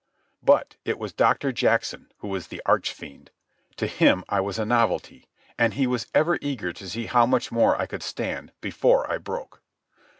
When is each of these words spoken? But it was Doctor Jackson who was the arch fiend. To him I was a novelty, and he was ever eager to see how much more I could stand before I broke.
But 0.41 0.77
it 0.83 0.97
was 0.97 1.13
Doctor 1.13 1.51
Jackson 1.51 2.11
who 2.17 2.27
was 2.27 2.47
the 2.47 2.59
arch 2.65 2.91
fiend. 2.91 3.29
To 3.75 3.85
him 3.85 4.23
I 4.27 4.41
was 4.41 4.57
a 4.57 4.65
novelty, 4.65 5.27
and 5.59 5.75
he 5.75 5.85
was 5.85 6.07
ever 6.15 6.39
eager 6.41 6.73
to 6.73 6.89
see 6.89 7.05
how 7.05 7.27
much 7.27 7.51
more 7.51 7.79
I 7.79 7.85
could 7.85 8.01
stand 8.01 8.51
before 8.61 9.07
I 9.11 9.19
broke. 9.19 9.61